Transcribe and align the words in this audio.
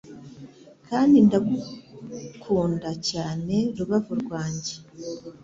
kandi 0.87 1.17
ndagukunda 1.27 2.89
cyane 3.09 3.55
rubavu 3.77 4.13
rwanjye 4.23 4.73